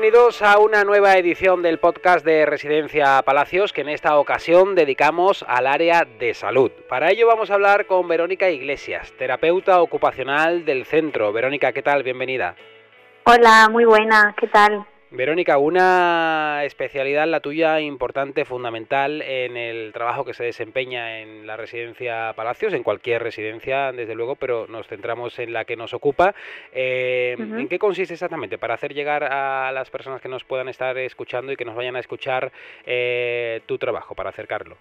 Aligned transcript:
Bienvenidos 0.00 0.42
a 0.42 0.60
una 0.60 0.84
nueva 0.84 1.16
edición 1.16 1.60
del 1.60 1.80
podcast 1.80 2.24
de 2.24 2.46
Residencia 2.46 3.20
Palacios 3.22 3.72
que 3.72 3.80
en 3.80 3.88
esta 3.88 4.16
ocasión 4.16 4.76
dedicamos 4.76 5.44
al 5.48 5.66
área 5.66 6.04
de 6.04 6.34
salud. 6.34 6.70
Para 6.88 7.10
ello 7.10 7.26
vamos 7.26 7.50
a 7.50 7.54
hablar 7.54 7.86
con 7.86 8.06
Verónica 8.06 8.48
Iglesias, 8.48 9.12
terapeuta 9.18 9.82
ocupacional 9.82 10.64
del 10.64 10.84
centro. 10.84 11.32
Verónica, 11.32 11.72
¿qué 11.72 11.82
tal? 11.82 12.04
Bienvenida. 12.04 12.54
Hola, 13.24 13.68
muy 13.72 13.86
buena, 13.86 14.36
¿qué 14.38 14.46
tal? 14.46 14.86
Verónica, 15.10 15.56
una 15.56 16.64
especialidad 16.64 17.26
la 17.26 17.40
tuya 17.40 17.80
importante, 17.80 18.44
fundamental 18.44 19.22
en 19.22 19.56
el 19.56 19.90
trabajo 19.94 20.22
que 20.22 20.34
se 20.34 20.44
desempeña 20.44 21.20
en 21.20 21.46
la 21.46 21.56
residencia 21.56 22.34
Palacios, 22.36 22.74
en 22.74 22.82
cualquier 22.82 23.22
residencia, 23.22 23.90
desde 23.92 24.14
luego, 24.14 24.36
pero 24.36 24.66
nos 24.66 24.86
centramos 24.86 25.38
en 25.38 25.54
la 25.54 25.64
que 25.64 25.76
nos 25.76 25.94
ocupa. 25.94 26.34
Eh, 26.72 27.36
¿En 27.38 27.68
qué 27.68 27.78
consiste 27.78 28.12
exactamente? 28.12 28.58
Para 28.58 28.74
hacer 28.74 28.92
llegar 28.92 29.24
a 29.24 29.72
las 29.72 29.88
personas 29.88 30.20
que 30.20 30.28
nos 30.28 30.44
puedan 30.44 30.68
estar 30.68 30.98
escuchando 30.98 31.52
y 31.52 31.56
que 31.56 31.64
nos 31.64 31.74
vayan 31.74 31.96
a 31.96 32.00
escuchar 32.00 32.52
eh, 32.84 33.62
tu 33.64 33.78
trabajo, 33.78 34.14
para 34.14 34.28
acercarlo. 34.28 34.76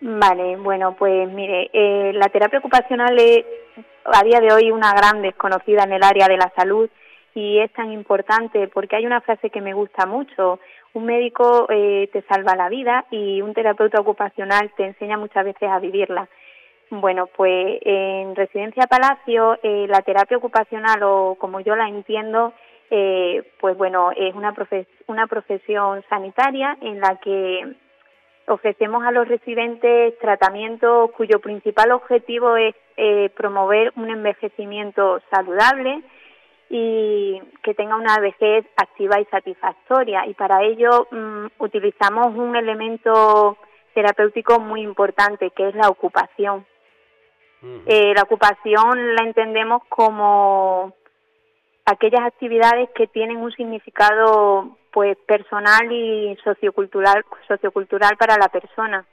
Vale, 0.00 0.56
bueno, 0.56 0.96
pues 0.98 1.30
mire, 1.30 1.70
eh, 1.72 2.10
la 2.14 2.28
terapia 2.30 2.58
ocupacional 2.58 3.16
es 3.16 3.44
a 4.06 4.24
día 4.24 4.40
de 4.40 4.52
hoy 4.52 4.72
una 4.72 4.92
gran 4.92 5.22
desconocida 5.22 5.84
en 5.84 5.92
el 5.92 6.02
área 6.02 6.26
de 6.26 6.36
la 6.36 6.52
salud 6.56 6.90
y 7.34 7.58
es 7.58 7.72
tan 7.72 7.92
importante 7.92 8.68
porque 8.68 8.96
hay 8.96 9.06
una 9.06 9.20
frase 9.20 9.50
que 9.50 9.60
me 9.60 9.72
gusta 9.72 10.06
mucho. 10.06 10.58
Un 10.94 11.06
médico 11.06 11.66
eh, 11.70 12.08
te 12.12 12.22
salva 12.22 12.54
la 12.54 12.68
vida 12.68 13.06
y 13.10 13.40
un 13.40 13.54
terapeuta 13.54 14.00
ocupacional 14.00 14.70
te 14.76 14.84
enseña 14.84 15.16
muchas 15.16 15.44
veces 15.44 15.68
a 15.68 15.78
vivirla. 15.78 16.28
Bueno, 16.90 17.26
pues 17.34 17.78
en 17.80 18.36
Residencia 18.36 18.86
Palacio 18.86 19.58
eh, 19.62 19.86
la 19.88 20.02
terapia 20.02 20.36
ocupacional 20.36 21.02
o 21.02 21.36
como 21.38 21.60
yo 21.60 21.74
la 21.74 21.88
entiendo, 21.88 22.52
eh, 22.90 23.42
pues 23.60 23.78
bueno, 23.78 24.10
es 24.14 24.34
una, 24.34 24.54
una 25.06 25.26
profesión 25.26 26.04
sanitaria 26.10 26.76
en 26.82 27.00
la 27.00 27.16
que 27.16 27.76
ofrecemos 28.46 29.02
a 29.06 29.12
los 29.12 29.26
residentes 29.26 30.18
tratamientos 30.18 31.12
cuyo 31.12 31.40
principal 31.40 31.92
objetivo 31.92 32.56
es 32.56 32.74
promover 33.34 33.92
un 33.96 34.10
envejecimiento 34.10 35.20
saludable, 35.30 36.02
y 36.74 37.38
que 37.62 37.74
tenga 37.74 37.96
una 37.96 38.18
vejez 38.18 38.64
activa 38.78 39.20
y 39.20 39.26
satisfactoria. 39.26 40.26
Y 40.26 40.32
para 40.32 40.62
ello 40.62 41.06
mm, 41.10 41.46
utilizamos 41.58 42.34
un 42.34 42.56
elemento 42.56 43.58
terapéutico 43.92 44.58
muy 44.58 44.80
importante, 44.80 45.50
que 45.50 45.68
es 45.68 45.74
la 45.74 45.90
ocupación. 45.90 46.64
Eh, 47.86 48.14
la 48.16 48.22
ocupación 48.22 49.14
la 49.14 49.22
entendemos 49.22 49.82
como 49.90 50.94
aquellas 51.84 52.22
actividades 52.22 52.88
que 52.94 53.06
tienen 53.06 53.36
un 53.36 53.52
significado 53.52 54.78
pues 54.90 55.16
personal 55.26 55.92
y 55.92 56.36
sociocultural 56.42 57.24
sociocultural 57.46 58.16
para 58.16 58.36
la 58.36 58.48
persona 58.48 59.06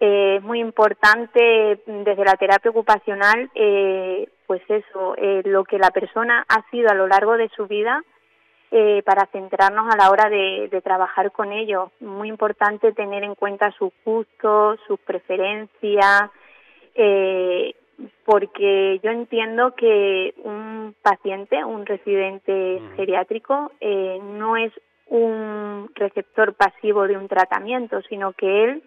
eh, 0.00 0.36
es 0.36 0.42
muy 0.42 0.60
importante 0.60 1.78
desde 1.86 2.24
la 2.24 2.34
terapia 2.36 2.70
ocupacional, 2.70 3.50
eh, 3.54 4.26
pues 4.50 4.62
eso, 4.68 5.14
eh, 5.16 5.42
lo 5.44 5.62
que 5.62 5.78
la 5.78 5.92
persona 5.92 6.44
ha 6.48 6.68
sido 6.72 6.90
a 6.90 6.94
lo 6.94 7.06
largo 7.06 7.36
de 7.36 7.48
su 7.50 7.68
vida 7.68 8.02
para 9.04 9.26
centrarnos 9.26 9.92
a 9.92 9.96
la 9.96 10.10
hora 10.10 10.28
de, 10.28 10.68
de 10.68 10.80
trabajar 10.80 11.30
con 11.30 11.52
ellos. 11.52 11.90
Muy 12.00 12.28
importante 12.28 12.92
tener 12.92 13.22
en 13.22 13.36
cuenta 13.36 13.70
sus 13.72 13.92
gustos, 14.04 14.80
sus 14.88 14.98
preferencias, 15.00 16.30
porque 18.24 19.00
yo 19.04 19.10
entiendo 19.10 19.76
que 19.76 20.34
un 20.42 20.96
paciente, 21.00 21.64
un 21.64 21.86
residente 21.86 22.80
geriátrico, 22.96 23.70
no 24.22 24.56
es 24.56 24.72
un 25.06 25.90
receptor 25.94 26.54
pasivo 26.54 27.06
de 27.06 27.16
un 27.16 27.28
tratamiento, 27.28 28.02
sino 28.02 28.32
que 28.32 28.64
él 28.64 28.82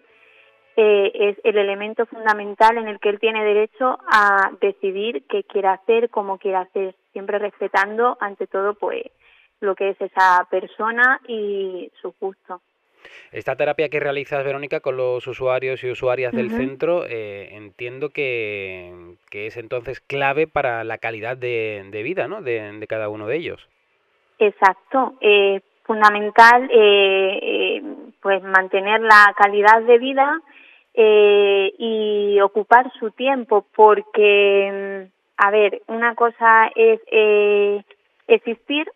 eh, 0.76 1.12
es 1.14 1.36
el 1.44 1.56
elemento 1.56 2.06
fundamental 2.06 2.78
en 2.78 2.88
el 2.88 2.98
que 2.98 3.10
él 3.10 3.20
tiene 3.20 3.44
derecho 3.44 3.98
a 4.10 4.50
decidir 4.60 5.24
qué 5.28 5.44
quiere 5.44 5.68
hacer, 5.68 6.10
cómo 6.10 6.38
quiere 6.38 6.58
hacer, 6.58 6.94
siempre 7.12 7.38
respetando 7.38 8.16
ante 8.20 8.46
todo 8.46 8.74
pues 8.74 9.04
lo 9.60 9.74
que 9.74 9.90
es 9.90 10.00
esa 10.00 10.46
persona 10.50 11.20
y 11.28 11.90
su 12.00 12.14
gusto. 12.20 12.60
Esta 13.32 13.56
terapia 13.56 13.88
que 13.88 14.00
realizas, 14.00 14.44
Verónica, 14.44 14.80
con 14.80 14.96
los 14.96 15.26
usuarios 15.26 15.82
y 15.84 15.90
usuarias 15.90 16.32
del 16.32 16.50
centro, 16.50 17.04
eh, 17.06 17.50
entiendo 17.52 18.10
que, 18.10 19.16
que, 19.30 19.46
es 19.46 19.56
entonces 19.56 20.00
clave 20.00 20.46
para 20.46 20.84
la 20.84 20.98
calidad 20.98 21.36
de, 21.36 21.84
de 21.90 22.02
vida 22.02 22.28
¿no? 22.28 22.42
de, 22.42 22.72
de, 22.72 22.86
cada 22.86 23.08
uno 23.08 23.26
de 23.26 23.36
ellos. 23.36 23.68
Exacto, 24.38 25.14
eh, 25.20 25.60
fundamental 25.84 26.68
eh, 26.72 27.82
pues 28.20 28.42
mantener 28.42 29.00
la 29.00 29.34
calidad 29.36 29.82
de 29.82 29.98
vida 29.98 30.40
eh, 30.94 31.72
y 31.76 32.40
ocupar 32.40 32.92
su 33.00 33.10
tiempo 33.10 33.66
porque, 33.74 35.08
a 35.36 35.50
ver, 35.50 35.82
una 35.88 36.14
cosa 36.14 36.70
es 36.74 37.00
eh, 37.10 37.82
existir 38.28 38.88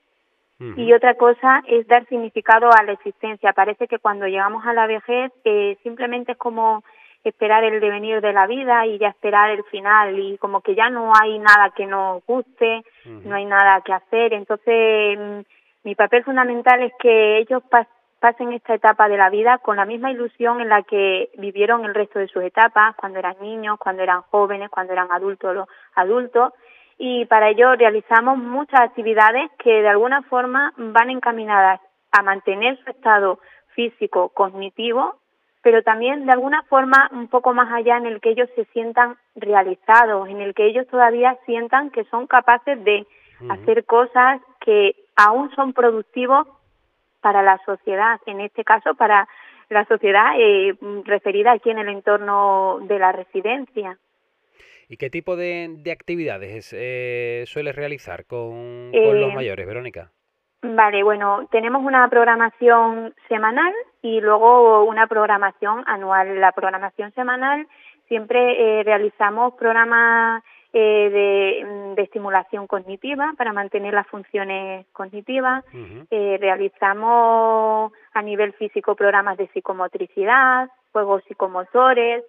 y 0.77 0.93
otra 0.93 1.15
cosa 1.15 1.63
es 1.69 1.87
dar 1.87 2.05
significado 2.09 2.69
a 2.73 2.83
la 2.83 2.93
existencia. 2.93 3.53
Parece 3.53 3.87
que 3.87 4.01
cuando 4.01 4.27
llegamos 4.27 4.67
a 4.67 4.73
la 4.73 4.89
vejez 4.89 5.31
eh, 5.45 5.77
simplemente 5.85 6.33
es 6.33 6.39
como 6.39 6.83
esperar 7.23 7.63
el 7.63 7.81
devenir 7.81 8.21
de 8.21 8.33
la 8.33 8.47
vida 8.49 8.85
y 8.87 8.99
ya 8.99 9.09
esperar 9.09 9.51
el 9.51 9.63
final 9.65 10.19
y 10.19 10.37
como 10.39 10.61
que 10.61 10.75
ya 10.75 10.91
no 10.91 11.13
hay 11.21 11.39
nada 11.39 11.71
que 11.77 11.87
nos 11.87 12.25
guste, 12.27 12.83
no 13.05 13.37
hay 13.37 13.45
nada 13.45 13.83
que 13.83 13.93
hacer. 13.93 14.33
Entonces, 14.33 15.19
mm, 15.19 15.41
mi 15.85 15.95
papel 15.95 16.25
fundamental 16.25 16.83
es 16.83 16.93
que 16.99 17.39
ellos 17.39 17.63
pasen 17.71 17.98
pasen 18.21 18.53
esta 18.53 18.75
etapa 18.75 19.09
de 19.09 19.17
la 19.17 19.31
vida 19.31 19.59
con 19.59 19.77
la 19.77 19.85
misma 19.85 20.11
ilusión 20.11 20.61
en 20.61 20.69
la 20.69 20.83
que 20.83 21.31
vivieron 21.39 21.85
el 21.85 21.95
resto 21.95 22.19
de 22.19 22.29
sus 22.29 22.43
etapas, 22.43 22.97
cuando 22.97 23.19
eran 23.19 23.37
niños, 23.41 23.79
cuando 23.79 24.03
eran 24.03 24.23
jóvenes, 24.23 24.71
cuando 24.71 24.93
eran 24.93 25.11
adultos, 25.13 25.55
los 25.55 25.69
adultos, 25.95 26.53
y 26.99 27.27
para 27.27 27.49
ello 27.51 27.77
realizamos 27.77 28.39
muchas 28.39 28.81
actividades 28.81 29.51
que 29.59 29.83
de 29.83 29.89
alguna 29.89 30.23
forma 30.23 30.73
van 30.77 31.11
encaminadas 31.11 31.81
a 32.11 32.23
mantener 32.23 32.77
su 32.83 32.91
estado 32.91 33.39
físico, 33.75 34.31
cognitivo, 34.31 35.15
pero 35.63 35.83
también 35.83 36.27
de 36.27 36.33
alguna 36.33 36.63
forma 36.65 37.09
un 37.13 37.29
poco 37.29 37.55
más 37.55 37.73
allá 37.73 37.97
en 37.99 38.07
el 38.07 38.21
que 38.21 38.31
ellos 38.31 38.49
se 38.57 38.65
sientan 38.67 39.17
realizados, 39.37 40.29
en 40.29 40.41
el 40.41 40.55
que 40.55 40.67
ellos 40.67 40.87
todavía 40.89 41.37
sientan 41.47 41.91
que 41.91 42.05
son 42.05 42.27
capaces 42.27 42.83
de 42.85 43.07
hacer 43.49 43.85
cosas 43.85 44.41
que 44.61 44.97
aún 45.15 45.51
son 45.55 45.73
productivos 45.73 46.49
para 47.29 47.43
la 47.43 47.61
sociedad, 47.67 48.19
en 48.25 48.41
este 48.41 48.65
caso 48.65 48.95
para 48.95 49.29
la 49.69 49.85
sociedad 49.85 50.33
eh, 50.39 50.75
referida 51.05 51.53
aquí 51.53 51.69
en 51.69 51.77
el 51.77 51.91
entorno 51.91 52.79
de 52.85 52.99
la 52.99 53.13
residencia. 53.13 53.99
¿Y 54.89 54.97
qué 54.97 55.11
tipo 55.11 55.37
de, 55.37 55.79
actividades 55.93 56.75
eh, 56.75 57.45
sueles 57.47 57.77
realizar 57.77 58.25
con, 58.25 58.91
los 58.93 59.31
eh, 59.31 59.35
mayores, 59.35 59.67
Verónica? 59.67 60.11
Vale, 60.63 61.03
bueno, 61.03 61.47
tenemos 61.51 61.85
una 61.85 62.09
programación 62.09 63.15
semanal 63.29 63.75
y 64.01 64.23
luego 64.23 64.85
una 64.85 65.07
programación 65.07 65.85
anual. 65.87 66.41
La 66.41 66.53
programación 66.53 67.13
semanal 67.13 67.69
siempre 68.09 68.83
realizamos 68.85 69.53
programas 69.53 70.43
eh, 70.73 71.65
mm, 71.65 71.95
de, 71.95 72.03
estimulación 72.03 72.67
cognitiva 72.67 73.33
para 73.37 73.53
mantener 73.53 73.95
las 73.95 74.07
funciones 74.07 74.87
cognitivas. 74.93 75.65
Eh, 76.11 76.39
realizamos 76.41 77.93
a 78.13 78.23
nivel 78.23 78.53
físico 78.55 78.95
programas 78.95 79.39
de 79.39 79.49
psicomotricidad, 79.49 80.69
juegos 80.93 81.23
psicomotores. 81.29 82.25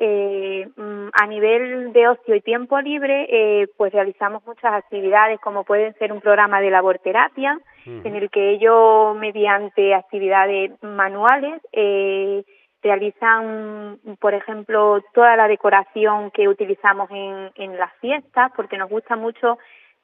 Eh, 0.00 0.68
mm, 0.76 1.08
a 1.12 1.26
nivel 1.26 1.92
de 1.92 2.08
ocio 2.08 2.36
y 2.36 2.40
tiempo 2.40 2.80
libre, 2.80 3.68
pues 3.76 3.92
realizamos 3.92 4.46
muchas 4.46 4.72
actividades 4.72 5.40
como 5.40 5.64
pueden 5.64 5.92
ser 5.94 6.12
un 6.12 6.20
programa 6.20 6.60
de 6.60 6.70
laborterapia, 6.70 7.58
en 7.86 8.14
el 8.14 8.30
que 8.30 8.50
ellos, 8.50 9.16
mediante 9.16 9.94
actividades 9.94 10.70
manuales, 10.82 11.62
eh, 11.72 12.44
realizan, 12.82 13.98
por 14.20 14.34
ejemplo, 14.34 15.02
toda 15.12 15.36
la 15.36 15.48
decoración 15.48 16.30
que 16.30 16.48
utilizamos 16.48 17.10
en, 17.10 17.50
en 17.56 17.76
las 17.78 17.92
fiestas, 18.00 18.52
porque 18.54 18.78
nos 18.78 18.88
gusta 18.88 19.16
mucho 19.16 19.58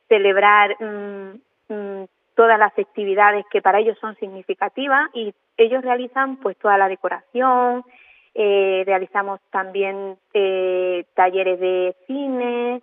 celebrar 0.09 0.77
mm, 0.81 1.73
mm, 1.73 2.05
todas 2.35 2.59
las 2.59 2.77
actividades 2.79 3.45
que 3.51 3.63
para 3.63 3.79
ellos 3.79 3.99
son 4.01 4.17
significativas 4.17 5.09
y 5.15 5.35
ellos 5.57 5.83
realizan 5.83 6.37
pues 6.37 6.57
toda 6.59 6.77
la 6.77 6.89
decoración, 6.89 7.85
eh, 8.35 8.83
realizamos 8.85 9.41
también 9.51 10.17
eh, 10.33 11.05
talleres 11.15 11.61
de 11.61 11.95
cine, 12.07 12.83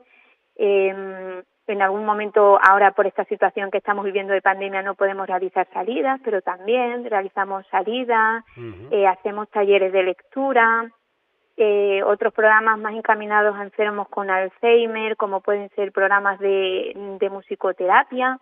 eh, 0.55 1.43
en 1.71 1.81
algún 1.81 2.05
momento, 2.05 2.59
ahora 2.61 2.91
por 2.91 3.07
esta 3.07 3.25
situación 3.25 3.71
que 3.71 3.77
estamos 3.79 4.05
viviendo 4.05 4.33
de 4.33 4.41
pandemia, 4.41 4.81
no 4.81 4.95
podemos 4.95 5.27
realizar 5.27 5.67
salidas, 5.73 6.19
pero 6.23 6.41
también 6.41 7.03
realizamos 7.05 7.65
salidas, 7.67 8.43
eh, 8.91 9.07
hacemos 9.07 9.49
talleres 9.49 9.91
de 9.91 10.03
lectura, 10.03 10.91
eh, 11.57 12.01
otros 12.03 12.33
programas 12.33 12.79
más 12.79 12.93
encaminados 12.93 13.55
a 13.55 13.63
enfermos 13.63 14.07
con 14.09 14.29
Alzheimer, 14.29 15.15
como 15.15 15.41
pueden 15.41 15.69
ser 15.75 15.91
programas 15.91 16.39
de, 16.39 16.93
de 17.19 17.29
musicoterapia, 17.29 18.39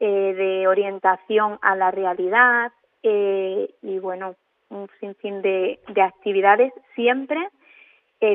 eh, 0.00 0.34
de 0.34 0.66
orientación 0.66 1.58
a 1.62 1.76
la 1.76 1.90
realidad 1.90 2.72
eh, 3.02 3.70
y 3.82 3.98
bueno, 3.98 4.34
un 4.70 4.88
sinfín 4.98 5.42
de, 5.42 5.78
de 5.88 6.02
actividades 6.02 6.72
siempre. 6.94 7.48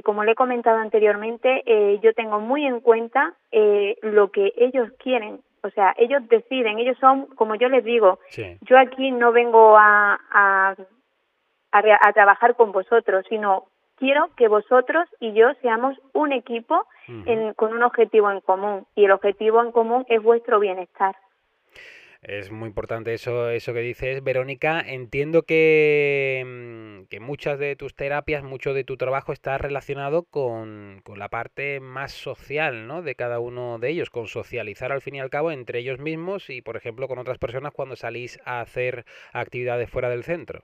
Como 0.04 0.24
le 0.24 0.32
he 0.32 0.36
comentado 0.36 0.78
anteriormente, 0.78 1.64
eh, 1.66 2.00
yo 2.02 2.14
tengo 2.14 2.40
muy 2.40 2.66
en 2.66 2.80
cuenta 2.80 3.34
eh, 3.52 3.98
lo 4.02 4.32
que 4.32 4.54
ellos 4.58 4.90
quieren. 5.00 5.42
O 5.64 5.70
sea, 5.72 5.94
ellos 5.98 6.22
deciden, 6.30 6.80
ellos 6.80 6.98
son, 7.00 7.26
como 7.36 7.56
yo 7.56 7.68
les 7.70 7.84
digo, 7.84 8.20
yo 8.62 8.78
aquí 8.78 9.12
no 9.12 9.32
vengo 9.32 9.78
a, 9.78 10.18
a, 10.32 10.76
a, 11.72 12.14
trabajar 12.14 12.56
con 12.56 12.72
vosotros, 12.72 13.26
sino 13.28 13.66
quiero 13.98 14.30
que 14.38 14.48
vosotros 14.48 15.08
y 15.20 15.34
yo 15.34 15.54
seamos 15.62 15.98
un 16.14 16.32
equipo 16.32 16.86
en, 17.08 17.54
con 17.56 17.74
un 17.74 17.84
objetivo 17.84 18.32
en 18.32 18.40
común. 18.40 18.86
Y 18.96 19.06
el 19.06 19.12
objetivo 19.12 19.62
en 19.62 19.72
común 19.72 20.06
es 20.08 20.24
vuestro 20.24 20.60
bienestar. 20.60 21.16
Es 22.22 22.52
muy 22.52 22.68
importante 22.68 23.14
eso, 23.14 23.50
eso 23.50 23.74
que 23.74 23.80
dices, 23.80 24.22
Verónica. 24.22 24.82
Entiendo 24.82 25.44
que, 25.44 26.44
mm, 26.46 27.08
que, 27.10 27.22
muchas 27.22 27.58
de 27.58 27.78
tus 27.78 27.96
terapias, 27.96 28.44
mucho 28.44 28.74
de 28.74 28.84
tu 28.84 28.98
trabajo 28.98 29.32
está 29.32 29.58
relacionado 29.58 30.24
con, 30.24 31.00
con, 31.06 31.18
la 31.18 31.30
parte 31.30 31.80
más 31.80 32.12
social 32.12 32.88
¿no? 32.88 33.02
de 33.02 33.16
cada 33.16 33.40
uno 33.40 33.80
de 33.80 33.90
ellos, 33.90 34.10
con 34.10 34.28
socializar 34.28 34.92
al 34.92 35.02
fin 35.02 35.16
y 35.16 35.22
al 35.22 35.30
cabo 35.30 35.52
entre 35.52 35.80
ellos 35.80 36.00
mismos 36.00 36.50
y, 36.50 36.62
por 36.62 36.76
ejemplo, 36.76 37.08
con 37.08 37.20
otras 37.20 37.38
personas 37.38 37.72
cuando 37.72 37.96
salís 37.96 38.38
a 38.44 38.60
hacer 38.60 39.06
actividades 39.32 39.90
fuera 39.90 40.10
del 40.10 40.26
centro. 40.26 40.64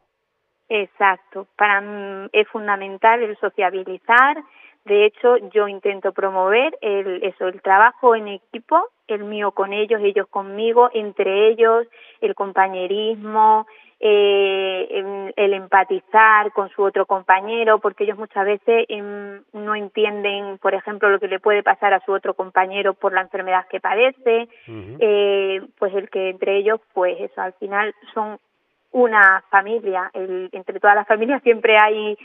Exacto. 0.67 1.47
Para 1.55 1.79
mí 1.79 2.29
es 2.33 2.49
fundamental 2.49 3.23
el 3.23 3.37
sociabilizar. 3.37 4.43
De 4.83 5.05
hecho, 5.05 5.37
yo 5.53 5.69
intento 5.69 6.11
promover 6.11 6.77
el, 6.81 7.23
eso, 7.23 7.47
el 7.47 7.61
trabajo 7.61 8.13
en 8.13 8.27
equipo 8.27 8.89
el 9.07 9.23
mío 9.23 9.51
con 9.51 9.73
ellos, 9.73 10.01
ellos 10.03 10.27
conmigo, 10.27 10.89
entre 10.93 11.49
ellos, 11.49 11.87
el 12.21 12.35
compañerismo, 12.35 13.67
eh, 13.99 15.31
el 15.35 15.53
empatizar 15.53 16.51
con 16.51 16.69
su 16.69 16.83
otro 16.83 17.05
compañero, 17.05 17.79
porque 17.79 18.03
ellos 18.03 18.17
muchas 18.17 18.45
veces 18.45 18.85
em, 18.89 19.41
no 19.53 19.73
entienden, 19.73 20.57
por 20.57 20.75
ejemplo, 20.75 21.09
lo 21.09 21.19
que 21.19 21.27
le 21.27 21.39
puede 21.39 21.63
pasar 21.63 21.93
a 21.93 22.01
su 22.01 22.11
otro 22.11 22.33
compañero 22.33 22.93
por 22.93 23.13
la 23.13 23.21
enfermedad 23.21 23.67
que 23.69 23.79
padece, 23.79 24.49
eh, 24.67 25.61
pues 25.79 25.93
el 25.95 26.09
que 26.09 26.29
entre 26.29 26.57
ellos, 26.57 26.81
pues 26.93 27.19
eso, 27.19 27.41
al 27.41 27.53
final 27.53 27.93
son 28.13 28.37
una 28.91 29.43
familia, 29.49 30.09
el, 30.13 30.49
entre 30.53 30.79
todas 30.79 30.95
las 30.95 31.07
familias 31.07 31.43
siempre 31.43 31.77
hay 31.77 32.17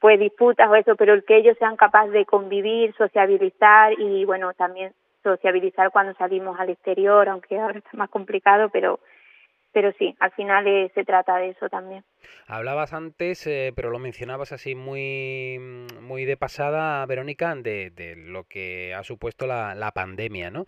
pues 0.00 0.20
disputas 0.20 0.68
o 0.68 0.74
eso, 0.74 0.94
pero 0.96 1.14
el 1.14 1.24
que 1.24 1.36
ellos 1.36 1.56
sean 1.58 1.76
capaces 1.76 2.12
de 2.12 2.26
convivir, 2.26 2.94
sociabilizar 2.94 3.98
y 3.98 4.24
bueno, 4.26 4.52
también 4.52 4.92
sociabilizar 5.22 5.90
cuando 5.90 6.14
salimos 6.14 6.58
al 6.58 6.70
exterior, 6.70 7.28
aunque 7.28 7.58
ahora 7.58 7.78
está 7.78 7.90
más 7.94 8.10
complicado, 8.10 8.68
pero 8.70 9.00
pero 9.72 9.92
sí, 9.98 10.16
al 10.18 10.32
final 10.32 10.66
eh, 10.66 10.90
se 10.94 11.04
trata 11.04 11.36
de 11.36 11.50
eso 11.50 11.68
también. 11.68 12.02
Hablabas 12.48 12.92
antes, 12.92 13.46
eh, 13.46 13.72
pero 13.76 13.90
lo 13.90 14.00
mencionabas 14.00 14.50
así 14.50 14.74
muy, 14.74 15.58
muy 16.00 16.24
de 16.24 16.36
pasada, 16.36 17.06
Verónica, 17.06 17.54
de, 17.54 17.90
de 17.90 18.16
lo 18.16 18.44
que 18.44 18.94
ha 18.94 19.04
supuesto 19.04 19.46
la, 19.46 19.76
la 19.76 19.92
pandemia, 19.92 20.50
¿no? 20.50 20.66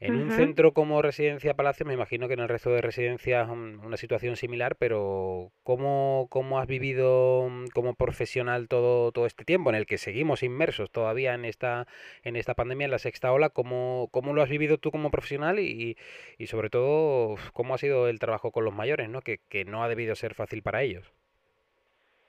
En 0.00 0.16
un 0.16 0.30
centro 0.32 0.72
como 0.72 1.00
Residencia 1.02 1.54
Palacio, 1.54 1.86
me 1.86 1.94
imagino 1.94 2.28
que 2.28 2.34
en 2.34 2.40
el 2.40 2.48
resto 2.48 2.70
de 2.70 2.80
residencias 2.80 3.48
una 3.48 3.96
situación 3.96 4.36
similar, 4.36 4.76
pero 4.76 5.50
¿cómo, 5.62 6.26
cómo 6.30 6.58
has 6.58 6.66
vivido 6.66 7.48
mm, 7.48 7.66
como 7.68 7.94
profesional 7.94 8.68
todo, 8.68 9.12
todo 9.12 9.26
este 9.26 9.44
tiempo 9.44 9.70
en 9.70 9.76
el 9.76 9.86
que 9.86 9.98
seguimos 9.98 10.42
inmersos 10.42 10.90
todavía 10.90 11.34
en 11.34 11.44
esta, 11.44 11.86
en 12.22 12.36
esta 12.36 12.54
pandemia, 12.54 12.86
en 12.86 12.90
la 12.90 12.98
sexta 12.98 13.32
ola? 13.32 13.50
¿Cómo, 13.50 14.08
cómo 14.10 14.34
lo 14.34 14.42
has 14.42 14.50
vivido 14.50 14.78
tú 14.78 14.90
como 14.90 15.10
profesional 15.10 15.58
y, 15.58 15.96
y 16.38 16.46
sobre 16.48 16.70
todo 16.70 17.36
cómo 17.52 17.74
ha 17.74 17.78
sido 17.78 18.08
el 18.08 18.18
trabajo 18.18 18.50
con 18.50 18.64
los 18.64 18.74
mayores, 18.74 19.08
¿no? 19.08 19.22
Que, 19.22 19.38
que 19.48 19.64
no 19.64 19.82
ha 19.82 19.88
debido 19.88 20.14
ser 20.16 20.34
fácil 20.34 20.62
para 20.62 20.82
ellos? 20.82 21.12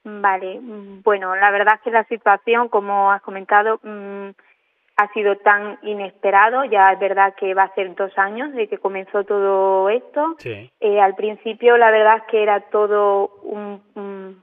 Vale, 0.05 0.59
mm, 0.61 1.01
bueno, 1.01 1.35
la 1.35 1.49
verdad 1.49 1.75
es 1.75 1.81
que 1.81 1.91
la 1.91 2.03
situación, 2.05 2.69
como 2.69 3.11
has 3.11 3.23
comentado, 3.23 3.79
mmm, 3.81 4.29
ha 4.97 5.11
sido 5.11 5.35
tan 5.37 5.77
inesperado, 5.81 6.63
ya 6.65 6.93
es 6.93 6.99
verdad 6.99 7.33
que 7.35 7.53
va 7.53 7.63
a 7.63 7.73
ser 7.73 7.93
dos 7.95 8.17
años 8.17 8.53
de 8.53 8.67
que 8.67 8.77
comenzó 8.77 9.23
todo 9.25 9.89
esto. 9.89 10.35
Eh, 10.79 11.01
al 11.01 11.15
principio 11.15 11.77
la 11.77 11.91
verdad 11.91 12.17
es 12.17 12.23
que 12.31 12.41
era 12.41 12.61
todo 12.69 13.29
un, 13.43 14.41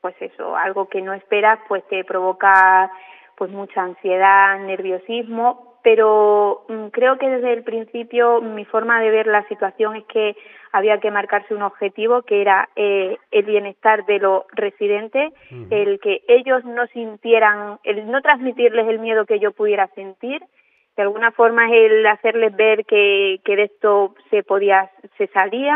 pues 0.00 0.14
eso, 0.20 0.56
algo 0.56 0.88
que 0.88 1.02
no 1.02 1.12
esperas, 1.12 1.58
pues 1.68 1.82
te 1.88 2.04
provoca 2.04 2.90
pues 3.36 3.50
mucha 3.50 3.82
ansiedad, 3.82 4.58
nerviosismo, 4.60 5.78
pero 5.82 6.64
mm, 6.68 6.88
creo 6.88 7.18
que 7.18 7.28
desde 7.28 7.52
el 7.52 7.64
principio 7.64 8.40
mi 8.40 8.64
forma 8.66 9.00
de 9.00 9.10
ver 9.10 9.26
la 9.26 9.46
situación 9.48 9.96
es 9.96 10.04
que 10.04 10.36
había 10.72 10.98
que 10.98 11.10
marcarse 11.10 11.54
un 11.54 11.62
objetivo 11.62 12.22
que 12.22 12.40
era 12.40 12.68
eh, 12.76 13.16
el 13.30 13.44
bienestar 13.44 14.06
de 14.06 14.18
los 14.18 14.44
residentes, 14.52 15.32
el 15.70 15.98
que 16.00 16.22
ellos 16.28 16.64
no 16.64 16.86
sintieran, 16.88 17.78
el 17.84 18.10
no 18.10 18.20
transmitirles 18.22 18.88
el 18.88 18.98
miedo 18.98 19.26
que 19.26 19.40
yo 19.40 19.52
pudiera 19.52 19.88
sentir, 19.94 20.42
de 20.96 21.02
alguna 21.02 21.32
forma 21.32 21.66
es 21.66 21.90
el 21.90 22.06
hacerles 22.06 22.54
ver 22.54 22.84
que, 22.84 23.40
que 23.44 23.56
de 23.56 23.62
esto 23.64 24.14
se 24.30 24.42
podía, 24.42 24.90
se 25.16 25.28
salía, 25.28 25.74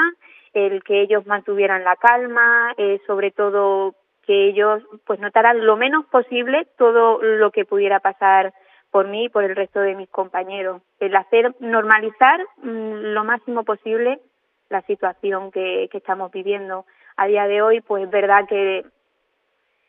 el 0.53 0.83
que 0.85 1.01
ellos 1.01 1.27
mantuvieran 1.27 1.85
la 1.85 1.97
calma, 1.97 2.73
eh, 2.77 3.01
sobre 3.07 3.31
todo 3.31 3.95
que 4.27 4.49
ellos 4.49 4.83
pues 5.07 5.21
notaran 5.21 5.67
lo 5.67 5.77
menos 5.77 6.07
posible 6.07 6.67
todo 6.79 7.21
lo 7.23 7.51
que 7.51 7.65
pudiera 7.65 8.01
pasar 8.01 8.55
por 8.91 9.09
mí 9.09 9.25
y 9.25 9.29
por 9.29 9.45
el 9.45 9.57
resto 9.57 9.81
de 9.81 9.95
mis 9.95 10.09
compañeros. 10.09 10.81
El 11.01 11.17
hacer 11.17 11.55
normalizar 11.59 12.41
mm, 12.59 13.13
lo 13.13 13.25
máximo 13.25 13.65
posible 13.65 14.21
la 14.69 14.83
situación 14.83 15.51
que, 15.51 15.89
que 15.91 15.99
estamos 15.99 16.31
viviendo. 16.33 16.87
A 17.17 17.27
día 17.27 17.47
de 17.47 17.63
hoy, 17.63 17.81
pues 17.81 18.05
es 18.05 18.11
verdad 18.11 18.47
que 18.49 18.85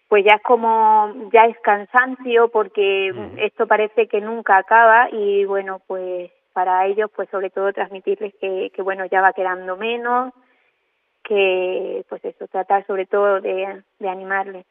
pues 0.07 0.23
ya 0.23 0.35
es 0.35 0.41
como, 0.43 1.11
ya 1.33 1.45
es 1.45 1.57
cansancio 1.61 2.49
porque 2.49 3.11
esto 3.37 3.65
parece 3.67 4.07
que 4.07 4.21
nunca 4.21 4.57
acaba 4.57 5.09
y 5.11 5.45
bueno, 5.45 5.81
pues 5.87 6.31
para 6.53 6.85
ellos, 6.85 7.11
pues 7.13 7.27
sobre 7.29 7.49
todo 7.49 7.73
transmitirles 7.73 8.33
que, 8.39 8.71
que 8.73 8.81
bueno, 8.81 9.05
ya 9.05 9.21
va 9.21 9.33
quedando 9.33 9.75
menos, 9.75 10.31
que 11.23 12.05
pues 12.07 12.23
eso, 12.23 12.47
tratar 12.47 12.85
sobre 12.85 13.07
todo 13.07 13.41
de, 13.41 13.83
de 13.99 14.09
animarles. 14.09 14.65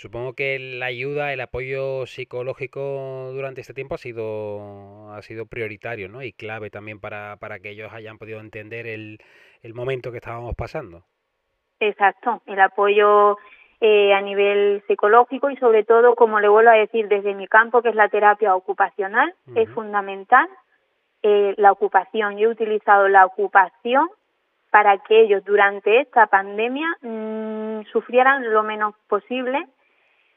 Supongo 0.00 0.32
que 0.32 0.58
la 0.58 0.86
ayuda, 0.86 1.34
el 1.34 1.42
apoyo 1.42 2.06
psicológico 2.06 3.32
durante 3.34 3.60
este 3.60 3.74
tiempo 3.74 3.96
ha 3.96 3.98
sido, 3.98 5.12
ha 5.12 5.20
sido 5.20 5.44
prioritario 5.44 6.08
¿no? 6.08 6.22
y 6.22 6.32
clave 6.32 6.70
también 6.70 7.00
para, 7.00 7.36
para 7.36 7.58
que 7.58 7.68
ellos 7.68 7.92
hayan 7.92 8.16
podido 8.16 8.40
entender 8.40 8.86
el, 8.86 9.18
el 9.60 9.74
momento 9.74 10.10
que 10.10 10.16
estábamos 10.16 10.54
pasando. 10.54 11.02
Exacto, 11.80 12.40
el 12.46 12.58
apoyo 12.60 13.36
eh, 13.82 14.14
a 14.14 14.22
nivel 14.22 14.82
psicológico 14.86 15.50
y 15.50 15.58
sobre 15.58 15.84
todo, 15.84 16.14
como 16.14 16.40
le 16.40 16.48
vuelvo 16.48 16.70
a 16.70 16.78
decir, 16.78 17.06
desde 17.08 17.34
mi 17.34 17.46
campo, 17.46 17.82
que 17.82 17.90
es 17.90 17.94
la 17.94 18.08
terapia 18.08 18.54
ocupacional, 18.54 19.34
es 19.54 19.68
fundamental 19.68 20.48
eh, 21.22 21.52
la 21.58 21.72
ocupación. 21.72 22.38
Yo 22.38 22.48
he 22.48 22.52
utilizado 22.52 23.06
la 23.08 23.26
ocupación 23.26 24.08
para 24.70 24.96
que 24.96 25.20
ellos 25.20 25.44
durante 25.44 26.00
esta 26.00 26.26
pandemia 26.28 26.86
mmm, 27.02 27.82
sufrieran 27.92 28.50
lo 28.50 28.62
menos 28.62 28.94
posible 29.06 29.62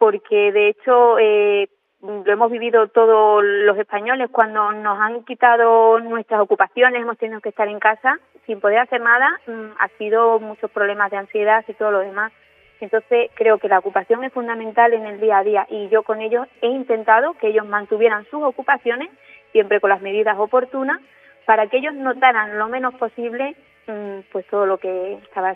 porque 0.03 0.51
de 0.51 0.67
hecho 0.67 1.17
eh, 1.17 1.69
lo 2.01 2.29
hemos 2.29 2.51
vivido 2.51 2.89
todos 2.89 3.41
los 3.41 3.77
españoles 3.77 4.29
cuando 4.29 4.73
nos 4.73 4.99
han 4.99 5.23
quitado 5.23 5.97
nuestras 6.01 6.41
ocupaciones, 6.41 7.01
hemos 7.01 7.17
tenido 7.17 7.39
que 7.39 7.47
estar 7.47 7.69
en 7.69 7.79
casa 7.79 8.19
sin 8.45 8.59
poder 8.59 8.79
hacer 8.79 8.99
nada, 8.99 9.29
mm, 9.47 9.71
ha 9.79 9.87
sido 9.97 10.41
muchos 10.41 10.69
problemas 10.71 11.09
de 11.09 11.15
ansiedad 11.15 11.63
y 11.69 11.73
todo 11.75 11.91
lo 11.91 11.99
demás. 11.99 12.33
Entonces 12.81 13.31
creo 13.35 13.59
que 13.59 13.69
la 13.69 13.79
ocupación 13.79 14.25
es 14.25 14.33
fundamental 14.33 14.93
en 14.93 15.05
el 15.05 15.21
día 15.21 15.37
a 15.37 15.43
día 15.45 15.67
y 15.69 15.87
yo 15.87 16.03
con 16.03 16.19
ellos 16.19 16.49
he 16.61 16.67
intentado 16.67 17.35
que 17.35 17.47
ellos 17.47 17.65
mantuvieran 17.65 18.25
sus 18.25 18.43
ocupaciones 18.43 19.09
siempre 19.53 19.79
con 19.79 19.89
las 19.89 20.01
medidas 20.01 20.37
oportunas 20.37 20.99
para 21.45 21.67
que 21.67 21.77
ellos 21.77 21.93
notaran 21.93 22.57
lo 22.59 22.67
menos 22.67 22.93
posible 22.95 23.55
mm, 23.87 24.19
pues 24.33 24.45
todo 24.47 24.65
lo 24.65 24.79
que 24.79 25.13
estaba 25.13 25.55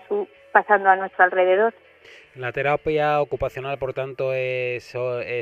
pasando 0.54 0.89
a 0.89 0.96
nuestro 0.96 1.25
alrededor. 1.25 1.74
La 2.36 2.52
terapia 2.52 3.20
ocupacional, 3.20 3.80
por 3.80 3.94
tanto, 3.94 4.34
es, 4.34 4.96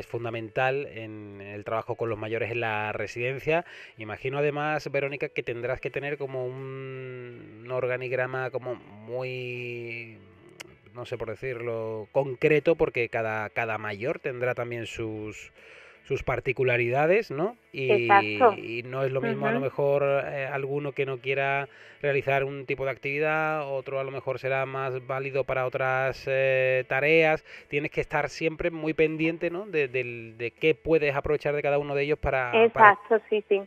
fundamental 0.06 0.86
en 0.86 1.40
el 1.42 1.64
trabajo 1.64 1.96
con 1.96 2.08
los 2.08 2.18
mayores 2.18 2.50
en 2.50 2.60
la 2.60 2.92
residencia. 2.92 3.66
Imagino 3.98 4.38
además, 4.38 4.90
Verónica, 4.90 5.28
que 5.28 5.42
tendrás 5.42 5.80
que 5.80 5.90
tener 5.90 6.16
como 6.16 6.46
un, 6.46 7.66
organigrama 7.70 8.50
como 8.50 8.76
muy, 8.76 10.18
no 10.94 11.04
sé 11.04 11.18
por 11.18 11.28
decirlo, 11.28 12.08
concreto, 12.12 12.76
porque 12.76 13.08
cada, 13.10 13.50
cada 13.50 13.76
mayor 13.76 14.18
tendrá 14.18 14.54
también 14.54 14.86
sus, 14.86 15.52
sus 16.06 16.22
particularidades, 16.22 17.32
¿no? 17.32 17.56
Y, 17.72 18.08
y, 18.12 18.82
no 18.84 19.02
es 19.02 19.10
lo 19.10 19.20
mismo 19.20 19.48
a 19.48 19.52
lo 19.52 19.60
mejor 19.60 20.04
eh, 20.04 20.46
alguno 20.46 20.92
que 20.92 21.04
no 21.04 21.18
quiera 21.18 21.68
realizar 22.00 22.44
un 22.44 22.64
tipo 22.64 22.84
de 22.84 22.92
actividad, 22.92 23.68
otro 23.68 23.98
a 23.98 24.04
lo 24.04 24.12
mejor 24.12 24.38
será 24.38 24.64
más 24.66 25.04
válido 25.06 25.44
para 25.44 25.66
otras 25.66 26.24
eh, 26.28 26.84
tareas. 26.88 27.44
Tienes 27.68 27.90
que 27.90 28.00
estar 28.00 28.28
siempre 28.28 28.70
muy 28.70 28.94
pendiente, 28.94 29.50
¿no? 29.50 29.66
De, 29.66 29.88
de, 29.88 30.34
de, 30.36 30.50
qué 30.52 30.76
puedes 30.76 31.14
aprovechar 31.14 31.54
de 31.56 31.62
cada 31.62 31.78
uno 31.78 31.94
de 31.96 32.04
ellos 32.04 32.18
para... 32.18 32.64
Exacto, 32.64 33.20
sí, 33.28 33.44
sí. 33.48 33.62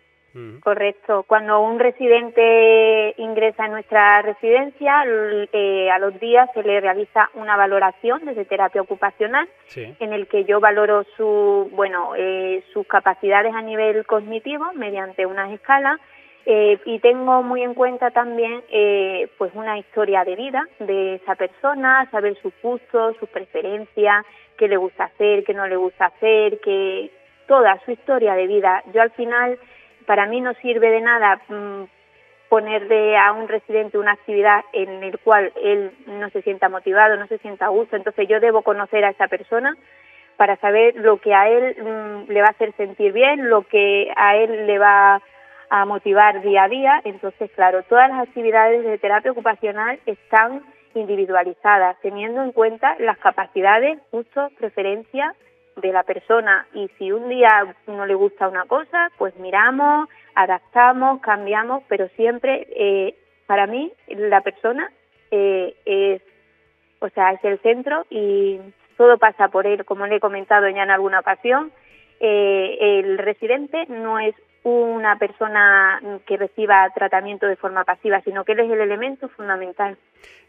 Correcto. 0.62 1.24
Cuando 1.28 1.60
un 1.60 1.80
residente 1.80 3.16
ingresa 3.18 3.66
en 3.66 3.72
nuestra 3.72 4.22
residencia, 4.22 5.04
eh, 5.52 5.90
a 5.90 5.98
los 6.00 6.20
días 6.20 6.50
se 6.54 6.64
le 6.64 6.80
realiza 6.80 7.30
una 7.34 7.58
valoración 7.58 8.26
desde 8.26 8.46
terapia 8.46 8.82
ocupacional, 8.82 9.48
en 9.76 10.14
el 10.14 10.28
que 10.28 10.46
yo 10.46 10.60
valoro 10.60 11.04
su, 11.18 11.70
bueno, 11.74 12.14
eh, 12.16 12.64
sus 12.74 12.86
capacidades 12.88 13.54
a 13.56 13.62
nivel 13.62 14.06
cognitivo 14.06 14.72
mediante 14.76 15.26
unas 15.26 15.52
escalas 15.52 16.00
eh, 16.46 16.80
y 16.86 17.00
tengo 17.00 17.44
muy 17.44 17.64
en 17.64 17.74
cuenta 17.74 18.12
también 18.12 18.64
pues 19.38 19.52
una 19.56 19.78
historia 19.78 20.24
de 20.24 20.36
vida 20.36 20.68
de 20.80 21.16
esa 21.16 21.36
persona, 21.36 22.08
saber 22.12 22.38
sus 22.42 22.54
gustos, 22.62 23.16
sus 23.20 23.30
preferencias, 23.30 24.26
qué 24.58 24.68
le 24.68 24.78
gusta 24.78 25.06
hacer, 25.06 25.44
qué 25.44 25.54
no 25.54 25.68
le 25.68 25.76
gusta 25.76 26.06
hacer, 26.06 26.60
que 26.60 27.12
toda 27.48 27.80
su 27.84 27.92
historia 27.92 28.36
de 28.36 28.48
vida. 28.48 28.84
Yo 28.94 29.02
al 29.02 29.12
final 29.12 29.58
para 30.10 30.26
mí 30.26 30.42
no 30.42 30.56
sirve 30.56 30.90
de 30.90 31.02
nada 31.02 31.40
mm, 31.50 31.84
ponerle 32.50 33.16
a 33.16 33.32
un 33.32 33.48
residente 33.48 34.00
una 34.00 34.14
actividad 34.14 34.62
en 34.74 35.04
el 35.04 35.20
cual 35.20 35.54
él 35.62 35.92
no 36.08 36.32
se 36.32 36.42
sienta 36.42 36.68
motivado, 36.68 37.16
no 37.16 37.28
se 37.28 37.38
sienta 37.38 37.66
a 37.66 37.70
gusto. 37.70 37.96
Entonces 37.96 38.28
yo 38.28 38.40
debo 38.40 38.64
conocer 38.64 39.06
a 39.06 39.12
esa 39.12 39.28
persona 39.28 39.78
para 40.36 40.56
saber 40.56 40.96
lo 40.96 41.18
que 41.18 41.36
a 41.36 41.48
él 41.48 41.76
mm, 41.78 42.32
le 42.32 42.42
va 42.42 42.48
a 42.48 42.56
hacer 42.58 42.74
sentir 42.76 43.14
bien, 43.14 43.52
lo 43.52 43.62
que 43.68 44.12
a 44.16 44.36
él 44.36 44.66
le 44.66 44.80
va 44.80 45.22
a 45.70 45.86
motivar 45.86 46.42
día 46.42 46.64
a 46.64 46.70
día. 46.70 47.02
Entonces, 47.04 47.52
claro, 47.52 47.84
todas 47.84 48.10
las 48.10 48.28
actividades 48.28 48.84
de 48.84 48.98
terapia 48.98 49.30
ocupacional 49.32 50.00
están 50.08 50.64
individualizadas, 50.96 51.98
teniendo 52.02 52.42
en 52.42 52.52
cuenta 52.52 52.96
las 52.98 53.20
capacidades, 53.20 54.00
gustos, 54.12 54.52
preferencias 54.54 55.36
de 55.82 55.92
la 55.92 56.04
persona 56.04 56.68
y 56.74 56.90
si 56.98 57.12
un 57.12 57.30
día 57.30 57.76
no 57.88 58.06
le 58.06 58.16
gusta 58.16 58.48
una 58.48 58.66
cosa, 58.66 59.12
pues 59.18 59.36
miramos, 59.38 60.10
adaptamos, 60.36 61.22
cambiamos, 61.22 61.84
pero 61.88 62.08
siempre 62.10 62.68
eh, 62.72 63.16
para 63.46 63.68
mí 63.68 63.92
la 64.08 64.42
persona 64.42 64.92
eh, 65.32 65.76
es, 65.86 66.22
o 67.00 67.10
sea, 67.10 67.32
es 67.32 67.44
el 67.44 67.60
centro 67.60 68.06
y 68.10 68.60
todo 68.98 69.18
pasa 69.18 69.48
por 69.48 69.66
él, 69.66 69.86
como 69.86 70.08
le 70.08 70.18
he 70.18 70.20
comentado 70.20 70.68
ya 70.70 70.84
en 70.84 70.92
alguna 70.92 71.22
ocasión. 71.22 71.72
Eh, 72.20 73.00
el 73.00 73.18
residente 73.18 73.86
no 73.88 74.20
es 74.20 74.36
una 74.64 75.18
persona 75.18 76.02
que 76.26 76.38
reciba 76.38 76.90
tratamiento 76.94 77.48
de 77.48 77.56
forma 77.56 77.86
pasiva, 77.86 78.22
sino 78.22 78.44
que 78.44 78.52
él 78.52 78.60
es 78.60 78.72
el 78.72 78.82
elemento 78.82 79.30
fundamental. 79.30 79.98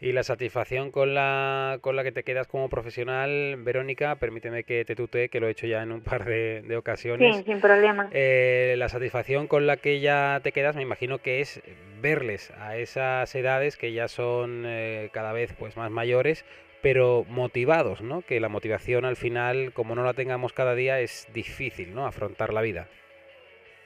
Y 0.00 0.12
la 0.12 0.22
satisfacción 0.22 0.90
con 0.90 1.14
la, 1.14 1.78
con 1.80 1.94
la 1.94 2.02
que 2.02 2.10
te 2.10 2.24
quedas 2.24 2.48
como 2.48 2.68
profesional, 2.68 3.56
Verónica, 3.58 4.16
permíteme 4.16 4.64
que 4.64 4.84
te 4.84 4.96
tutee, 4.96 5.28
que 5.28 5.40
lo 5.40 5.46
he 5.46 5.50
hecho 5.50 5.66
ya 5.66 5.82
en 5.82 5.92
un 5.92 6.00
par 6.00 6.24
de, 6.24 6.76
ocasiones. 6.76 7.36
Sí, 7.36 7.42
sin 7.44 7.60
problema. 7.60 8.08
Eh, 8.12 8.74
la 8.78 8.88
satisfacción 8.88 9.46
con 9.46 9.66
la 9.66 9.76
que 9.76 10.00
ya 10.00 10.40
te 10.42 10.52
quedas, 10.52 10.74
me 10.74 10.82
imagino 10.82 11.18
que 11.18 11.40
es 11.40 11.62
verles 12.00 12.50
a 12.58 12.76
esas 12.76 13.32
edades 13.34 13.76
que 13.76 13.92
ya 13.92 14.08
son 14.08 14.64
eh, 14.66 15.10
cada 15.12 15.32
vez 15.32 15.52
pues 15.52 15.76
más 15.76 15.90
mayores, 15.90 16.44
pero 16.82 17.24
motivados, 17.28 18.00
¿no? 18.00 18.22
Que 18.22 18.40
la 18.40 18.48
motivación 18.48 19.04
al 19.04 19.16
final, 19.16 19.72
como 19.72 19.94
no 19.94 20.02
la 20.02 20.14
tengamos 20.14 20.52
cada 20.52 20.74
día, 20.74 21.00
es 21.00 21.28
difícil, 21.32 21.94
¿no? 21.94 22.06
Afrontar 22.06 22.52
la 22.52 22.62
vida. 22.62 22.88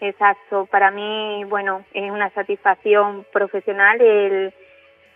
Exacto, 0.05 0.67
para 0.67 0.91
mí, 0.91 1.45
bueno, 1.45 1.83
es 1.95 2.11
una 2.11 2.29
satisfacción 2.35 3.25
profesional 3.33 4.03
el, 4.03 4.53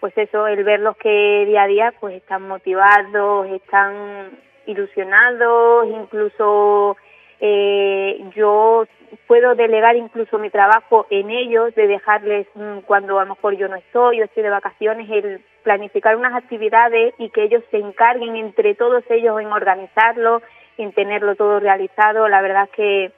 pues 0.01 0.17
eso, 0.17 0.47
el 0.47 0.65
verlos 0.65 0.97
que 0.97 1.45
día 1.47 1.65
a 1.65 1.67
día 1.67 1.95
pues 2.01 2.15
están 2.15 2.49
motivados, 2.49 3.49
están 3.51 4.31
ilusionados, 4.65 5.89
incluso 5.89 6.97
eh, 7.39 8.19
yo 8.35 8.87
puedo 9.27 9.55
delegar 9.55 9.95
incluso 9.97 10.39
mi 10.39 10.49
trabajo 10.49 11.07
en 11.11 11.29
ellos, 11.29 11.75
de 11.75 11.87
dejarles 11.87 12.47
mm, 12.55 12.79
cuando 12.87 13.19
a 13.19 13.25
lo 13.25 13.35
mejor 13.35 13.59
yo 13.59 13.69
no 13.69 13.77
estoy, 13.77 14.17
yo 14.17 14.25
estoy 14.25 14.43
de 14.43 14.49
vacaciones, 14.49 15.11
el 15.11 15.43
planificar 15.65 16.17
unas 16.17 16.35
actividades 16.35 17.13
y 17.19 17.29
que 17.29 17.43
ellos 17.43 17.63
se 17.71 17.77
encarguen 17.77 18.37
entre 18.37 18.75
todos 18.75 19.05
ellos 19.11 19.39
en 19.39 19.53
organizarlo, 19.53 20.41
en 20.79 20.93
tenerlo 20.93 21.37
todo 21.37 21.61
realizado, 21.61 22.27
la 22.27 22.41
verdad 22.41 22.65
es 22.65 22.71
que 22.71 23.18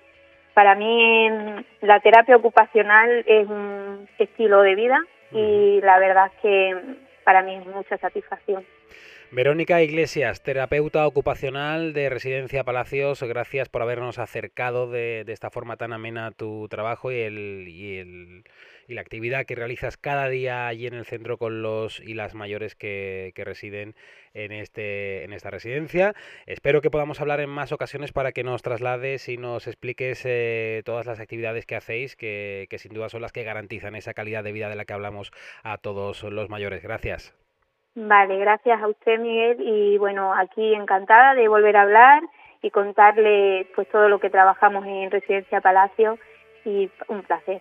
para 0.60 0.74
mí 0.74 1.26
la 1.80 2.00
terapia 2.00 2.36
ocupacional 2.36 3.24
es 3.26 3.48
un 3.48 4.06
estilo 4.18 4.60
de 4.60 4.74
vida 4.74 4.98
y 5.32 5.80
la 5.80 5.98
verdad 5.98 6.26
es 6.26 6.42
que 6.42 6.76
para 7.24 7.40
mí 7.42 7.54
es 7.54 7.64
mucha 7.64 7.96
satisfacción. 7.96 8.62
Verónica 9.32 9.80
Iglesias, 9.80 10.42
terapeuta 10.42 11.06
ocupacional 11.06 11.92
de 11.92 12.10
Residencia 12.10 12.64
Palacios, 12.64 13.22
gracias 13.22 13.68
por 13.68 13.80
habernos 13.80 14.18
acercado 14.18 14.90
de, 14.90 15.24
esta 15.28 15.50
forma 15.50 15.76
tan 15.76 15.92
amena 15.92 16.26
a 16.26 16.30
tu 16.32 16.66
trabajo 16.68 17.12
y, 17.12 17.20
el, 17.20 17.68
y, 17.68 17.98
el, 17.98 18.42
y, 18.88 18.94
la 18.94 19.02
actividad 19.02 19.46
que 19.46 19.54
realizas 19.54 19.96
cada 19.96 20.28
día 20.28 20.66
allí 20.66 20.88
en 20.88 20.94
el 20.94 21.04
centro 21.04 21.38
con 21.38 21.62
los 21.62 22.00
y 22.00 22.14
las 22.14 22.34
mayores 22.34 22.74
que, 22.74 23.30
que 23.36 23.44
residen 23.44 23.94
en, 24.34 24.50
este, 24.50 25.22
en 25.22 25.32
esta 25.32 25.50
residencia. 25.50 26.16
Espero 26.46 26.80
que 26.80 26.90
podamos 26.90 27.20
hablar 27.20 27.38
en 27.38 27.50
más 27.50 27.70
ocasiones 27.70 28.10
para 28.10 28.32
que 28.32 28.42
nos 28.42 28.62
traslades 28.62 29.28
y 29.28 29.36
nos 29.36 29.68
expliques 29.68 30.22
eh, 30.24 30.82
todas 30.84 31.06
las 31.06 31.20
actividades 31.20 31.66
que 31.66 31.76
hacéis, 31.76 32.16
que, 32.16 32.66
que 32.68 32.78
sin 32.80 32.94
duda 32.94 33.08
son 33.08 33.22
las 33.22 33.30
que 33.30 33.44
garantizan 33.44 33.94
esa 33.94 34.12
calidad 34.12 34.42
de 34.42 34.50
vida 34.50 34.68
de 34.68 34.74
la 34.74 34.86
que 34.86 34.92
hablamos 34.92 35.30
a 35.62 35.78
todos 35.78 36.24
los 36.24 36.48
mayores. 36.48 36.82
Gracias. 36.82 37.32
Vale, 37.94 38.38
gracias 38.38 38.80
a 38.80 38.86
usted, 38.86 39.18
Miguel, 39.18 39.56
y 39.60 39.98
bueno, 39.98 40.32
aquí 40.32 40.74
encantada 40.74 41.34
de 41.34 41.48
volver 41.48 41.76
a 41.76 41.82
hablar 41.82 42.22
y 42.62 42.70
contarle 42.70 43.66
pues 43.74 43.88
todo 43.88 44.08
lo 44.08 44.20
que 44.20 44.30
trabajamos 44.30 44.86
en 44.86 45.10
Residencia 45.10 45.60
Palacio 45.60 46.18
y 46.64 46.88
un 47.08 47.22
placer. 47.22 47.60